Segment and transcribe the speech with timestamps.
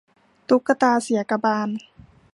[0.49, 1.69] ตุ๊กตาเสียกบาล